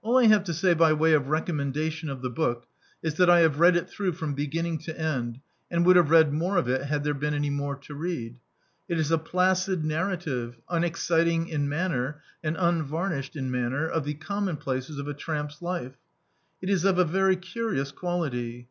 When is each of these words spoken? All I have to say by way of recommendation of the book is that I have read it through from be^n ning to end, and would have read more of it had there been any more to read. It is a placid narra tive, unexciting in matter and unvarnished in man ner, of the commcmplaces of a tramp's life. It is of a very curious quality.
All 0.00 0.16
I 0.16 0.24
have 0.24 0.44
to 0.44 0.54
say 0.54 0.72
by 0.72 0.94
way 0.94 1.12
of 1.12 1.28
recommendation 1.28 2.08
of 2.08 2.22
the 2.22 2.30
book 2.30 2.64
is 3.02 3.16
that 3.16 3.28
I 3.28 3.40
have 3.40 3.60
read 3.60 3.76
it 3.76 3.90
through 3.90 4.12
from 4.12 4.34
be^n 4.34 4.62
ning 4.62 4.78
to 4.78 4.98
end, 4.98 5.38
and 5.70 5.84
would 5.84 5.96
have 5.96 6.08
read 6.08 6.32
more 6.32 6.56
of 6.56 6.66
it 6.66 6.86
had 6.86 7.04
there 7.04 7.12
been 7.12 7.34
any 7.34 7.50
more 7.50 7.76
to 7.76 7.94
read. 7.94 8.38
It 8.88 8.98
is 8.98 9.10
a 9.10 9.18
placid 9.18 9.84
narra 9.84 10.16
tive, 10.16 10.56
unexciting 10.70 11.48
in 11.48 11.68
matter 11.68 12.22
and 12.42 12.56
unvarnished 12.58 13.36
in 13.36 13.50
man 13.50 13.72
ner, 13.72 13.86
of 13.86 14.06
the 14.06 14.14
commcmplaces 14.14 14.98
of 14.98 15.08
a 15.08 15.12
tramp's 15.12 15.60
life. 15.60 15.98
It 16.62 16.70
is 16.70 16.86
of 16.86 16.96
a 16.98 17.04
very 17.04 17.36
curious 17.36 17.92
quality. 17.92 18.66